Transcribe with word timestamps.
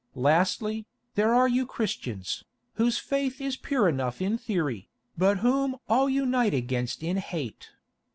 Lastly, 0.15 0.87
there 1.13 1.31
are 1.31 1.47
you 1.47 1.67
Christians, 1.67 2.43
whose 2.73 2.97
faith 2.97 3.39
is 3.39 3.55
pure 3.55 3.87
enough 3.87 4.19
in 4.19 4.35
theory, 4.35 4.89
but 5.15 5.37
whom 5.45 5.75
all 5.87 6.09
unite 6.09 6.55
against 6.55 7.03
in 7.03 7.17
hate. 7.17 7.69